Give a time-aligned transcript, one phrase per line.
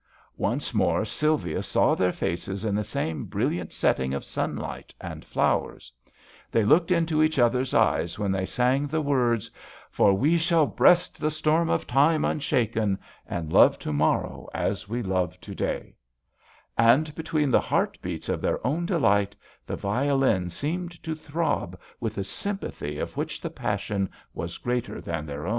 [0.39, 5.91] Once more Sylvia saw their faces in the same brilliant setting of sunlight and flowers;
[6.51, 9.51] they looked into each other's eyes when they sang the words:
[9.91, 15.39] For we shall breast the storm of time unshaken, And love to morrow as we love
[15.41, 15.93] to day,*'
[16.79, 19.35] and between the heart beats of their own delight,
[19.67, 25.27] the violin seemed to throb with a sympathy of which the passion was greater than
[25.27, 25.49] their own.